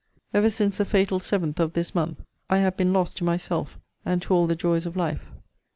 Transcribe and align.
Ever 0.33 0.49
since 0.49 0.79
the 0.79 0.85
fatal 0.85 1.19
seventh 1.19 1.59
of 1.59 1.73
this 1.73 1.93
month, 1.93 2.23
I 2.49 2.57
have 2.57 2.75
been 2.75 2.91
lost 2.91 3.17
to 3.17 3.23
myself, 3.23 3.77
and 4.03 4.19
to 4.23 4.33
all 4.33 4.47
the 4.47 4.55
joys 4.55 4.87
of 4.87 4.97
life. 4.97 5.29